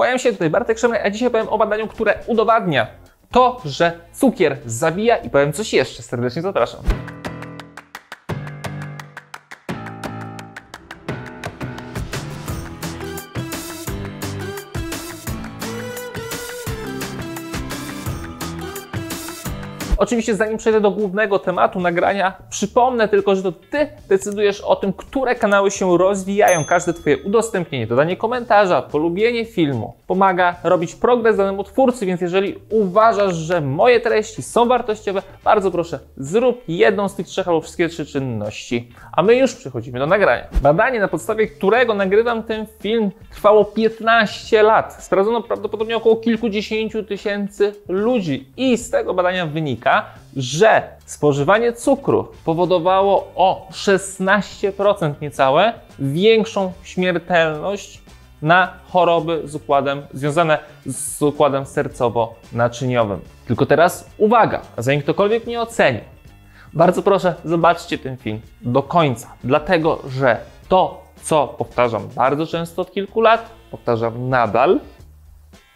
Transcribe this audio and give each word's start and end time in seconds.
Kłaniam 0.00 0.18
się 0.18 0.32
tutaj 0.32 0.50
Bartek 0.50 0.78
Szemraj, 0.78 1.00
a 1.06 1.10
dzisiaj 1.10 1.30
powiem 1.30 1.48
o 1.48 1.58
badaniu, 1.58 1.88
które 1.88 2.14
udowadnia 2.26 2.86
to, 3.30 3.60
że 3.64 3.92
cukier 4.12 4.56
zabija 4.66 5.16
i 5.16 5.30
powiem 5.30 5.52
coś 5.52 5.72
jeszcze. 5.72 6.02
Serdecznie 6.02 6.42
zapraszam. 6.42 6.80
Oczywiście 20.00 20.34
zanim 20.34 20.58
przejdę 20.58 20.80
do 20.80 20.90
głównego 20.90 21.38
tematu 21.38 21.80
nagrania, 21.80 22.32
przypomnę 22.50 23.08
tylko, 23.08 23.36
że 23.36 23.42
to 23.42 23.52
Ty 23.52 23.88
decydujesz 24.08 24.60
o 24.60 24.76
tym, 24.76 24.92
które 24.92 25.34
kanały 25.34 25.70
się 25.70 25.98
rozwijają. 25.98 26.64
Każde 26.64 26.92
Twoje 26.92 27.18
udostępnienie, 27.18 27.86
dodanie 27.86 28.16
komentarza, 28.16 28.82
polubienie 28.82 29.44
filmu 29.44 29.94
pomaga 30.06 30.56
robić 30.64 30.94
progres 30.94 31.36
danemu 31.36 31.64
twórcy, 31.64 32.06
więc 32.06 32.20
jeżeli 32.20 32.54
uważasz, 32.70 33.34
że 33.34 33.60
moje 33.60 34.00
treści 34.00 34.42
są 34.42 34.68
wartościowe, 34.68 35.22
bardzo 35.44 35.70
proszę, 35.70 35.98
zrób 36.16 36.62
jedną 36.68 37.08
z 37.08 37.14
tych 37.14 37.26
trzech 37.26 37.48
albo 37.48 37.60
wszystkie 37.60 37.88
trzy 37.88 38.06
czynności. 38.06 38.88
A 39.12 39.22
my 39.22 39.34
już 39.34 39.54
przechodzimy 39.54 39.98
do 39.98 40.06
nagrania. 40.06 40.44
Badanie, 40.62 41.00
na 41.00 41.08
podstawie 41.08 41.46
którego 41.46 41.94
nagrywam 41.94 42.42
ten 42.42 42.66
film, 42.80 43.10
trwało 43.30 43.64
15 43.64 44.62
lat. 44.62 45.04
Sprawdzono 45.04 45.42
prawdopodobnie 45.42 45.96
około 45.96 46.16
kilkudziesięciu 46.16 47.02
tysięcy 47.02 47.72
ludzi 47.88 48.48
i 48.56 48.76
z 48.76 48.90
tego 48.90 49.14
badania 49.14 49.46
wynika, 49.46 49.89
że 50.36 50.82
spożywanie 51.06 51.72
cukru 51.72 52.28
powodowało 52.44 53.32
o 53.34 53.68
16% 53.72 55.14
niecałe 55.20 55.72
większą 55.98 56.72
śmiertelność 56.82 58.02
na 58.42 58.72
choroby 58.88 59.42
z 59.44 59.54
układem, 59.54 60.02
związane 60.12 60.58
z 60.86 61.22
układem 61.22 61.64
sercowo-naczyniowym. 61.64 63.18
Tylko 63.46 63.66
teraz 63.66 64.10
uwaga, 64.18 64.60
zanim 64.78 65.02
ktokolwiek 65.02 65.46
mnie 65.46 65.60
oceni, 65.60 66.00
bardzo 66.72 67.02
proszę, 67.02 67.34
zobaczcie 67.44 67.98
ten 67.98 68.16
film 68.16 68.40
do 68.62 68.82
końca, 68.82 69.32
dlatego 69.44 69.98
że 70.08 70.36
to, 70.68 71.04
co 71.22 71.48
powtarzam 71.48 72.08
bardzo 72.08 72.46
często 72.46 72.82
od 72.82 72.92
kilku 72.92 73.20
lat, 73.20 73.50
powtarzam 73.70 74.28
nadal, 74.28 74.80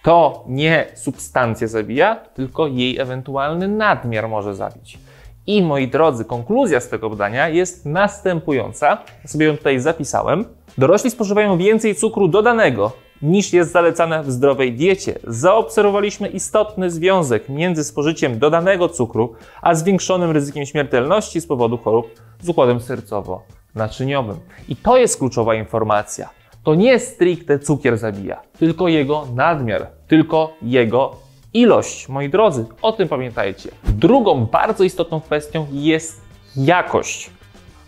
to 0.04 0.44
nie 0.48 0.86
substancja 0.94 1.68
zabija, 1.68 2.16
tylko 2.16 2.66
jej 2.66 2.98
ewentualny 2.98 3.68
nadmiar 3.68 4.28
może 4.28 4.54
zabić. 4.54 4.98
I 5.46 5.62
moi 5.62 5.88
drodzy, 5.88 6.24
konkluzja 6.24 6.80
z 6.80 6.88
tego 6.88 7.10
badania 7.10 7.48
jest 7.48 7.86
następująca. 7.86 8.86
Ja 9.22 9.28
sobie 9.28 9.46
ją 9.46 9.56
tutaj 9.56 9.80
zapisałem. 9.80 10.44
Dorośli 10.78 11.10
spożywają 11.10 11.58
więcej 11.58 11.94
cukru 11.94 12.28
dodanego 12.28 12.92
niż 13.22 13.52
jest 13.52 13.72
zalecane 13.72 14.22
w 14.22 14.30
zdrowej 14.30 14.72
diecie. 14.72 15.18
Zaobserwowaliśmy 15.26 16.28
istotny 16.28 16.90
związek 16.90 17.48
między 17.48 17.84
spożyciem 17.84 18.38
dodanego 18.38 18.88
cukru 18.88 19.34
a 19.62 19.74
zwiększonym 19.74 20.30
ryzykiem 20.30 20.66
śmiertelności 20.66 21.40
z 21.40 21.46
powodu 21.46 21.78
chorób 21.78 22.06
z 22.40 22.48
układem 22.48 22.78
sercowo-naczyniowym. 22.78 24.36
I 24.68 24.76
to 24.76 24.96
jest 24.96 25.18
kluczowa 25.18 25.54
informacja 25.54 26.43
to 26.64 26.74
nie 26.74 26.98
stricte 26.98 27.58
cukier 27.58 27.98
zabija, 27.98 28.40
tylko 28.58 28.88
jego 28.88 29.26
nadmiar, 29.34 29.86
tylko 30.08 30.52
jego 30.62 31.16
ilość. 31.54 32.08
Moi 32.08 32.28
drodzy, 32.28 32.66
o 32.82 32.92
tym 32.92 33.08
pamiętajcie. 33.08 33.70
Drugą 33.84 34.46
bardzo 34.46 34.84
istotną 34.84 35.20
kwestią 35.20 35.66
jest 35.72 36.20
jakość 36.56 37.30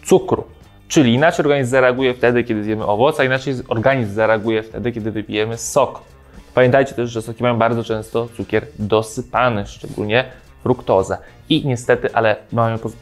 cukru. 0.04 0.44
Czyli 0.88 1.14
inaczej 1.14 1.44
organizm 1.44 1.70
zareaguje 1.70 2.14
wtedy, 2.14 2.44
kiedy 2.44 2.64
zjemy 2.64 2.86
owoce, 2.86 3.22
a 3.22 3.26
inaczej 3.26 3.54
organizm 3.68 4.14
zareaguje 4.14 4.62
wtedy, 4.62 4.92
kiedy 4.92 5.10
wypijemy 5.10 5.58
sok. 5.58 6.00
Pamiętajcie 6.54 6.94
też, 6.94 7.10
że 7.10 7.22
soki 7.22 7.42
mają 7.42 7.58
bardzo 7.58 7.84
często 7.84 8.28
cukier 8.36 8.66
dosypany, 8.78 9.66
szczególnie 9.66 10.24
fruktozę. 10.66 11.18
I 11.48 11.66
niestety, 11.66 12.14
ale 12.14 12.36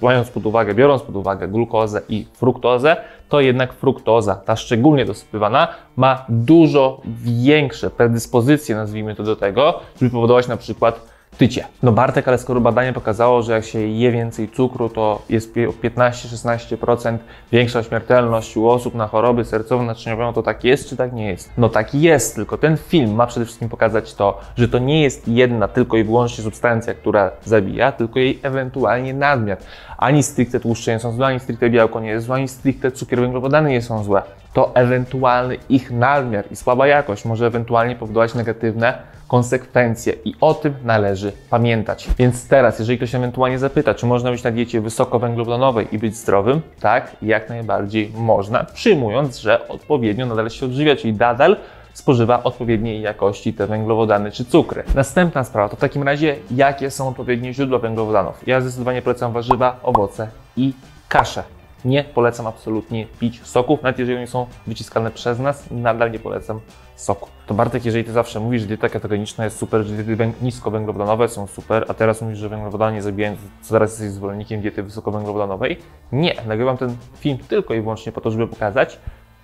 mając 0.00 0.30
pod 0.30 0.46
uwagę, 0.46 0.74
biorąc 0.74 1.02
pod 1.02 1.16
uwagę 1.16 1.48
glukozę 1.48 2.00
i 2.08 2.26
fruktozę, 2.32 2.96
to 3.28 3.40
jednak 3.40 3.72
fruktoza, 3.72 4.34
ta 4.34 4.56
szczególnie 4.56 5.04
dosypywana, 5.04 5.68
ma 5.96 6.24
dużo 6.28 7.00
większe 7.22 7.90
predyspozycje, 7.90 8.76
nazwijmy 8.76 9.14
to 9.14 9.22
do 9.22 9.36
tego, 9.36 9.80
żeby 10.00 10.10
powodować 10.10 10.48
na 10.48 10.56
przykład 10.56 11.13
tycie. 11.38 11.66
No 11.82 11.92
Bartek, 11.92 12.28
ale 12.28 12.38
skoro 12.38 12.60
badanie 12.60 12.92
pokazało, 12.92 13.42
że 13.42 13.52
jak 13.52 13.64
się 13.64 13.78
je 13.78 14.12
więcej 14.12 14.48
cukru, 14.48 14.88
to 14.88 15.22
jest 15.28 15.54
15-16% 15.54 17.18
większa 17.52 17.82
śmiertelność 17.82 18.56
u 18.56 18.68
osób 18.68 18.94
na 18.94 19.06
choroby 19.06 19.42
sercowo-naczyniowe, 19.42 20.18
no 20.18 20.32
to 20.32 20.42
tak 20.42 20.64
jest 20.64 20.88
czy 20.88 20.96
tak 20.96 21.12
nie 21.12 21.28
jest? 21.28 21.50
No 21.58 21.68
tak 21.68 21.94
jest, 21.94 22.34
tylko 22.34 22.58
ten 22.58 22.76
film 22.76 23.14
ma 23.14 23.26
przede 23.26 23.46
wszystkim 23.46 23.68
pokazać 23.68 24.14
to, 24.14 24.40
że 24.56 24.68
to 24.68 24.78
nie 24.78 25.02
jest 25.02 25.28
jedna 25.28 25.68
tylko 25.68 25.96
i 25.96 26.04
wyłącznie 26.04 26.44
substancja, 26.44 26.94
która 26.94 27.30
zabija, 27.44 27.92
tylko 27.92 28.18
jej 28.18 28.40
ewentualnie 28.42 29.14
nadmiar. 29.14 29.58
Ani 29.98 30.22
stricte 30.22 30.60
tłuszcze 30.60 30.92
nie 30.92 30.98
są 30.98 31.12
złe, 31.12 31.26
ani 31.26 31.40
stricte 31.40 31.70
białko 31.70 32.00
nie 32.00 32.08
jest 32.08 32.26
złe, 32.26 32.36
ani 32.36 32.48
stricte 32.48 32.92
cukier 32.92 33.20
węglowodany 33.20 33.70
nie 33.70 33.82
są 33.82 34.04
złe. 34.04 34.22
To 34.52 34.74
ewentualny 34.74 35.56
ich 35.68 35.90
nadmiar 35.90 36.44
i 36.50 36.56
słaba 36.56 36.86
jakość 36.86 37.24
może 37.24 37.46
ewentualnie 37.46 37.96
powodować 37.96 38.34
negatywne 38.34 39.13
konsekwencje 39.28 40.12
i 40.24 40.34
o 40.40 40.54
tym 40.54 40.74
należy 40.84 41.32
pamiętać. 41.50 42.08
Więc 42.18 42.48
teraz, 42.48 42.78
jeżeli 42.78 42.98
ktoś 42.98 43.14
ewentualnie 43.14 43.58
zapyta, 43.58 43.94
czy 43.94 44.06
można 44.06 44.30
być 44.30 44.42
na 44.42 44.50
diecie 44.50 44.80
wysokowęglowodanowej 44.80 45.86
i 45.92 45.98
być 45.98 46.16
zdrowym, 46.16 46.60
tak, 46.80 47.16
jak 47.22 47.48
najbardziej 47.48 48.12
można, 48.16 48.64
przyjmując, 48.64 49.38
że 49.38 49.68
odpowiednio 49.68 50.26
nadal 50.26 50.50
się 50.50 50.66
odżywia, 50.66 50.96
czyli 50.96 51.12
nadal 51.12 51.56
spożywa 51.94 52.42
odpowiedniej 52.42 53.02
jakości 53.02 53.54
te 53.54 53.66
węglowodany 53.66 54.30
czy 54.30 54.44
cukry. 54.44 54.84
Następna 54.94 55.44
sprawa 55.44 55.68
to 55.68 55.76
w 55.76 55.80
takim 55.80 56.02
razie, 56.02 56.36
jakie 56.50 56.90
są 56.90 57.08
odpowiednie 57.08 57.54
źródła 57.54 57.78
węglowodanów. 57.78 58.46
Ja 58.46 58.60
zdecydowanie 58.60 59.02
polecam 59.02 59.32
warzywa, 59.32 59.80
owoce 59.82 60.28
i 60.56 60.72
kasze. 61.08 61.42
Nie 61.84 62.04
polecam 62.04 62.46
absolutnie 62.46 63.06
pić 63.20 63.46
soków, 63.46 63.82
nawet 63.82 63.98
jeżeli 63.98 64.18
one 64.18 64.26
są 64.26 64.46
wyciskane 64.66 65.10
przez 65.10 65.38
nas, 65.38 65.70
nadal 65.70 66.10
nie 66.10 66.18
polecam 66.18 66.60
soku. 66.96 67.28
To 67.46 67.54
Bartek, 67.54 67.84
jeżeli 67.84 68.04
Ty 68.04 68.12
zawsze 68.12 68.40
mówisz, 68.40 68.60
że 68.62 68.68
dieta 68.68 68.88
ketogeniczna 68.88 69.44
jest 69.44 69.58
super, 69.58 69.82
że 69.82 69.94
diety 69.94 70.32
niskowęglowodanowe 70.42 71.28
są 71.28 71.46
super, 71.46 71.84
a 71.88 71.94
teraz 71.94 72.22
mówisz, 72.22 72.38
że 72.38 72.48
węglowodany 72.48 72.96
nie 72.96 73.02
zabijają, 73.02 73.36
to 73.36 73.68
zaraz 73.68 73.90
jesteś 73.90 74.10
zwolennikiem 74.10 74.60
diety 74.60 74.82
wysokowęglowodanowej. 74.82 75.78
Nie, 76.12 76.34
nagrywam 76.46 76.76
ten 76.76 76.96
film 77.18 77.38
tylko 77.48 77.74
i 77.74 77.80
wyłącznie 77.80 78.12
po 78.12 78.20
to, 78.20 78.30
żeby 78.30 78.46
pokazać, 78.46 78.98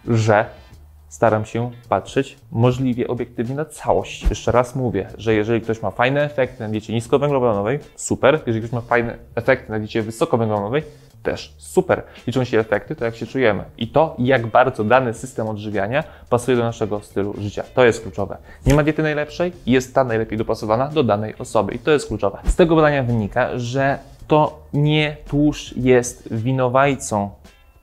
że 0.08 0.44
staram 1.08 1.44
się 1.44 1.70
patrzeć 1.88 2.38
możliwie 2.50 3.08
obiektywnie 3.08 3.54
na 3.54 3.64
całość. 3.64 4.30
Jeszcze 4.30 4.52
raz 4.52 4.76
mówię, 4.76 5.08
że 5.18 5.34
jeżeli 5.34 5.60
ktoś 5.60 5.82
ma 5.82 5.90
fajne 5.90 6.22
efekty 6.24 6.62
na 6.62 6.68
diecie 6.68 6.92
niskowęglowodanowej, 6.92 7.78
super. 7.96 8.40
Jeżeli 8.46 8.64
ktoś 8.64 8.72
ma 8.72 8.80
fajne 8.80 9.18
efekty 9.34 9.72
na 9.72 9.78
diecie 9.78 10.02
wysokowęglowodanowej, 10.02 10.82
też 11.22 11.54
super. 11.58 12.03
Liczą 12.26 12.44
się 12.44 12.58
efekty, 12.58 12.97
to 12.97 13.04
jak 13.04 13.16
się 13.16 13.26
czujemy 13.26 13.64
i 13.78 13.88
to, 13.88 14.14
jak 14.19 14.47
bardzo 14.47 14.84
dany 14.84 15.14
system 15.14 15.48
odżywiania 15.48 16.04
pasuje 16.31 16.56
do 16.56 16.62
naszego 16.62 17.00
stylu 17.00 17.34
życia. 17.38 17.64
To 17.75 17.84
jest 17.84 18.03
kluczowe. 18.03 18.36
Nie 18.66 18.75
ma 18.75 18.82
diety 18.82 19.03
najlepszej, 19.03 19.53
jest 19.66 19.94
ta 19.94 20.04
najlepiej 20.04 20.38
dopasowana 20.38 20.88
do 20.88 21.03
danej 21.03 21.34
osoby 21.38 21.75
i 21.75 21.78
to 21.78 21.91
jest 21.91 22.08
kluczowe. 22.08 22.38
Z 22.44 22.56
tego 22.56 22.76
badania 22.76 23.03
wynika, 23.03 23.58
że 23.58 23.98
to 24.26 24.66
nie 24.72 25.16
tłuszcz 25.28 25.76
jest 25.76 26.34
winowajcą 26.34 27.31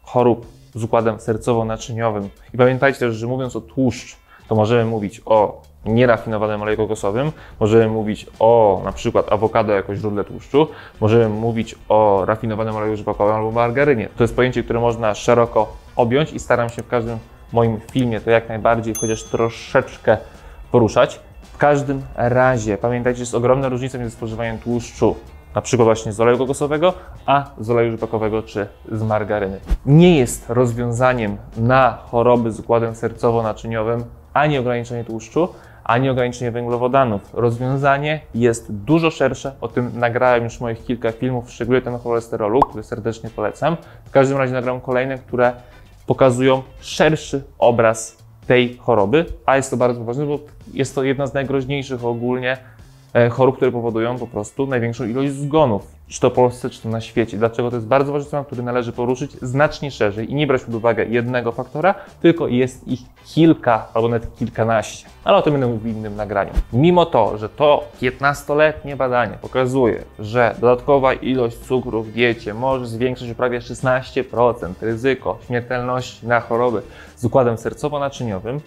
chorób 0.02 0.48
z 0.76 0.84
układem 0.84 1.18
sercowo-naczyniowym. 1.18 2.30
I 2.54 2.58
pamiętajcie 2.58 3.00
też, 3.00 3.16
że 3.16 3.28
mówiąc 3.28 3.56
o 3.56 3.62
tłuszczu, 3.62 4.18
to 4.48 4.56
możemy 4.56 4.86
mówić 4.86 5.22
o 5.26 5.62
nierafinowanym 5.86 6.62
oleju 6.62 6.78
kokosowym, 6.78 7.32
możemy 7.60 7.88
mówić 7.88 8.28
o 8.40 8.82
na 8.86 8.92
przykład 8.92 9.32
awokado 9.32 9.74
jako 9.74 9.96
źródle 9.96 10.24
tłuszczu, 10.24 10.68
możemy 11.02 11.30
mówić 11.30 11.76
o 11.90 12.24
rafinowanym 12.26 12.76
oleju 12.76 12.98
rzepakowym 12.98 13.36
albo 13.36 13.52
margarynie. 13.52 14.10
To 14.18 14.24
jest 14.24 14.36
pojęcie, 14.36 14.64
które 14.64 14.80
można 14.80 15.16
szeroko 15.16 15.74
objąć 15.96 16.34
i 16.34 16.40
staram 16.40 16.70
się 16.70 16.84
w 16.84 16.88
każdym 16.88 17.18
moim 17.54 17.80
filmie 17.92 18.22
to 18.22 18.30
jak 18.30 18.50
najbardziej 18.50 18.94
chociaż 19.02 19.24
troszeczkę 19.24 20.18
poruszać. 20.72 21.20
W 21.42 21.58
każdym 21.58 22.02
razie 22.16 22.78
pamiętajcie, 22.78 23.18
że 23.18 23.22
jest 23.22 23.36
ogromna 23.36 23.70
różnica 23.70 23.98
między 23.98 24.16
spożywaniem 24.16 24.58
tłuszczu 24.58 25.16
na 25.56 25.62
przykład 25.62 25.86
właśnie 25.86 26.14
z 26.14 26.20
oleju 26.20 26.38
kokosowego, 26.38 26.94
a 27.26 27.46
z 27.60 27.70
oleju 27.70 27.92
rzepakowego 27.92 28.44
czy 28.44 28.68
z 28.92 29.04
margaryny. 29.04 29.60
Nie 29.86 30.18
jest 30.18 30.50
rozwiązaniem 30.50 31.38
na 31.58 31.98
choroby 32.12 32.52
z 32.52 32.60
układem 32.60 32.94
sercowo-naczyniowym 32.94 34.04
ani 34.34 34.58
ograniczenie 34.58 35.04
tłuszczu, 35.04 35.50
ani 35.84 36.10
ograniczenie 36.10 36.52
węglowodanów. 36.52 37.22
Rozwiązanie 37.34 38.20
jest 38.36 38.74
dużo 38.74 39.12
szersze, 39.12 39.56
o 39.62 39.68
tym 39.68 39.92
nagrałem 40.00 40.44
już 40.44 40.60
moich 40.60 40.86
kilka 40.86 41.12
filmów, 41.12 41.52
szczególnie 41.52 41.82
ten 41.82 41.96
o 41.96 41.98
cholesterolu, 41.98 42.60
który 42.60 42.84
serdecznie 42.84 43.30
polecam. 43.30 43.78
W 44.06 44.12
każdym 44.12 44.38
razie 44.38 44.54
nagram 44.54 44.82
kolejne, 44.82 45.18
które 45.18 45.54
pokazują 46.06 46.64
szerszy 46.80 47.44
obraz 47.60 48.18
tej 48.48 48.78
choroby, 48.78 49.26
a 49.46 49.56
jest 49.56 49.72
to 49.72 49.78
bardzo 49.78 50.04
ważne, 50.04 50.26
bo 50.26 50.40
jest 50.74 50.96
to 50.96 51.04
jedna 51.04 51.28
z 51.28 51.34
najgroźniejszych 51.34 52.06
ogólnie 52.06 52.58
e, 53.14 53.30
chorób, 53.30 53.56
które 53.56 53.72
powodują 53.72 54.18
po 54.18 54.28
prostu 54.28 54.68
największą 54.68 55.06
ilość 55.06 55.32
zgonów, 55.32 55.97
czy 56.08 56.20
to 56.20 56.32
Polsce, 56.32 56.70
czy 56.70 56.82
to 56.82 56.90
na 56.90 57.02
świecie. 57.02 57.38
Dlaczego 57.38 57.70
to 57.70 57.76
jest 57.76 57.88
bardzo 57.88 58.12
ważny 58.12 58.32
temat, 58.32 58.46
który 58.46 58.64
należy 58.64 58.92
poruszyć 58.92 59.32
znacznie 59.32 59.92
szerzej 59.92 60.32
i 60.32 60.36
nie 60.36 60.48
brać 60.48 60.64
pod 60.64 60.76
uwagę 60.76 61.06
jednego 61.06 61.52
faktora, 61.52 61.96
tylko 62.22 62.48
jest 62.48 62.88
ich 62.88 63.00
kilka 63.26 63.88
albo 63.94 64.08
nawet 64.08 64.36
kilkanaście. 64.36 65.08
Ale 65.24 65.38
o 65.38 65.42
tym 65.42 65.54
będę 65.54 65.68
mówił 65.68 65.82
w 65.82 65.98
innym 65.98 66.16
nagraniu. 66.16 66.52
Mimo 66.74 67.06
to, 67.06 67.38
że 67.38 67.50
to 67.50 67.84
15-letnie 68.02 68.96
badanie 68.96 69.38
pokazuje, 69.42 70.04
że 70.20 70.56
dodatkowa 70.60 71.14
ilość 71.14 71.58
cukru 71.58 72.04
w 72.04 72.12
diecie 72.12 72.54
może 72.54 72.88
zwiększyć 72.88 73.32
o 73.32 73.36
prawie 73.36 73.60
16% 73.60 74.74
ryzyko 74.82 75.38
śmiertelności 75.48 76.28
na 76.28 76.40
choroby 76.40 76.82
z 77.16 77.26
układem 77.26 77.56
sercowo-naczyniowym, 77.56 78.60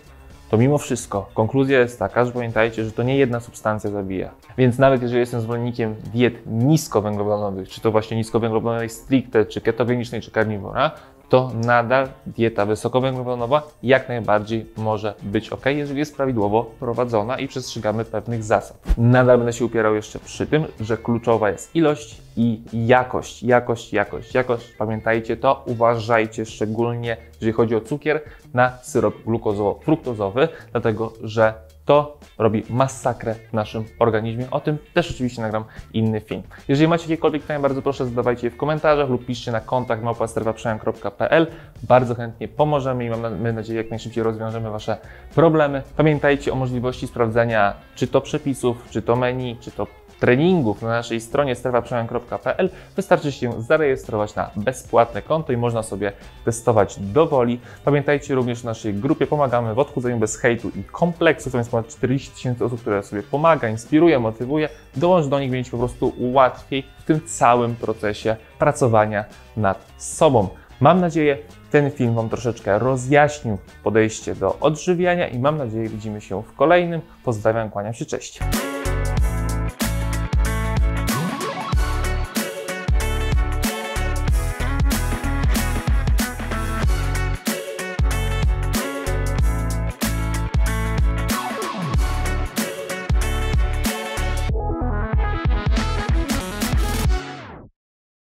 to 0.51 0.59
mimo 0.59 0.79
wszystko 0.79 1.31
konkluzja 1.35 1.81
jest 1.81 1.99
taka, 1.99 2.25
że 2.25 2.33
pamiętajcie, 2.33 2.85
że 2.85 2.93
to 2.93 3.03
nie 3.03 3.17
jedna 3.17 3.41
substancja 3.41 3.91
zabija. 3.91 4.31
Więc 4.59 4.79
nawet 4.79 5.03
jeżeli 5.03 5.21
jestem 5.21 5.41
zwolennikiem 5.41 5.95
diet 5.95 6.35
niskowęglowodanowych, 6.47 7.69
czy 7.69 7.81
to 7.81 7.91
właśnie 7.91 8.17
niskowęglowodanowej 8.17 8.89
stricte, 8.89 9.47
czy 9.47 9.61
ketogenicznej, 9.61 10.21
czy 10.21 10.31
karniwora, 10.31 10.91
to 11.31 11.51
nadal 11.55 12.09
dieta 12.27 12.67
wysokowęglowodanowa 12.67 13.63
jak 13.83 14.09
najbardziej 14.09 14.67
może 14.77 15.15
być 15.23 15.49
ok, 15.49 15.67
jeżeli 15.67 15.99
jest 15.99 16.17
prawidłowo 16.17 16.65
prowadzona 16.81 17.39
i 17.39 17.49
przestrzegamy 17.49 18.05
pewnych 18.05 18.45
zasad. 18.45 18.79
Nadal 18.99 19.39
będę 19.39 19.53
się 19.53 19.65
upierał 19.65 19.95
jeszcze 19.95 20.19
przy 20.19 20.47
tym, 20.47 20.65
że 20.81 20.97
kluczowa 20.97 21.51
jest 21.51 21.77
ilość 21.77 22.21
i 22.37 22.63
jakość. 22.73 23.43
Jakość, 23.43 23.93
jakość, 23.93 24.35
jakość. 24.35 24.73
Pamiętajcie 24.79 25.37
to, 25.37 25.63
uważajcie 25.67 26.47
szczególnie, 26.47 27.17
jeżeli 27.35 27.53
chodzi 27.53 27.77
o 27.77 27.81
cukier, 27.81 28.21
na 28.55 28.79
syrop 28.83 29.15
glukozowo-fruktozowy, 29.27 30.49
dlatego 30.73 31.13
że 31.23 31.55
to 31.91 32.19
robi 32.39 32.63
masakrę 32.71 33.35
w 33.35 33.53
naszym 33.53 33.85
organizmie. 33.99 34.51
O 34.51 34.61
tym 34.61 34.79
też 34.95 35.11
oczywiście 35.11 35.43
nagram 35.43 35.65
inny 35.93 36.21
film. 36.21 36.43
Jeżeli 36.69 36.89
macie 36.89 37.05
jakiekolwiek 37.05 37.43
pytania, 37.43 37.61
bardzo 37.61 37.83
proszę 37.83 38.07
zadawajcie 38.07 38.47
je 38.47 38.51
w 38.51 38.57
komentarzach 38.57 39.09
lub 39.09 39.27
piszcie 39.27 39.53
na 39.53 39.61
kontakt 39.61 40.03
małpastrefaprzemian.pl. 40.03 41.47
Bardzo 41.83 42.15
chętnie 42.15 42.49
pomożemy 42.49 43.05
i 43.05 43.11
mamy 43.11 43.53
nadzieję, 43.53 43.83
jak 43.83 43.91
najszybciej 43.91 44.25
rozwiążemy 44.25 44.71
Wasze 44.71 44.97
problemy. 45.35 45.83
Pamiętajcie 45.97 46.53
o 46.53 46.55
możliwości 46.55 47.07
sprawdzenia 47.07 47.75
czy 47.95 48.07
to 48.07 48.21
przepisów, 48.21 48.87
czy 48.91 49.03
to 49.03 49.17
menu, 49.17 49.57
czy 49.61 49.71
to 49.71 49.87
treningów 50.21 50.83
na 50.83 50.89
naszej 50.89 51.21
stronie 51.21 51.55
strefaprzemian.pl 51.55 52.71
wystarczy 52.97 53.33
się 53.33 53.63
zarejestrować 53.63 54.35
na 54.35 54.51
bezpłatne 54.57 55.23
konto 55.23 55.53
i 55.53 55.57
można 55.57 55.83
sobie 55.83 56.13
testować 56.45 57.01
do 57.01 57.27
woli. 57.27 57.61
Pamiętajcie 57.85 58.35
również 58.35 58.61
w 58.61 58.65
naszej 58.65 58.95
grupie 58.95 59.27
Pomagamy 59.27 59.75
w 59.75 59.79
odchudzeniu 59.79 60.19
bez 60.19 60.37
hejtu 60.37 60.71
i 60.77 60.85
kompleksów. 60.85 61.53
To 61.53 61.59
jest 61.59 61.71
ponad 61.71 61.89
40 61.89 62.31
tysięcy 62.31 62.65
osób, 62.65 62.81
które 62.81 63.03
sobie 63.03 63.23
pomaga, 63.23 63.69
inspiruje, 63.69 64.19
motywuje. 64.19 64.69
Dołącz 64.97 65.27
do 65.27 65.41
nich, 65.41 65.51
będzie 65.51 65.71
po 65.71 65.79
prostu 65.79 66.13
łatwiej 66.19 66.87
w 66.99 67.05
tym 67.05 67.21
całym 67.27 67.77
procesie 67.77 68.37
pracowania 68.59 69.25
nad 69.57 69.87
sobą. 69.99 70.49
Mam 70.81 71.01
nadzieję, 71.01 71.39
ten 71.71 71.91
film 71.91 72.15
Wam 72.15 72.29
troszeczkę 72.29 72.79
rozjaśnił 72.79 73.59
podejście 73.85 74.35
do 74.35 74.59
odżywiania 74.59 75.29
i 75.29 75.39
mam 75.39 75.59
nadzieję, 75.59 75.89
widzimy 75.89 76.21
się 76.21 76.43
w 76.43 76.57
kolejnym. 76.57 77.01
Pozdrawiam, 77.25 77.71
kłaniam 77.71 77.95
się, 77.95 78.05
cześć. 78.05 78.41